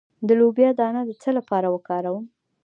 [0.27, 2.25] د لوبیا دانه د څه لپاره وکاروم؟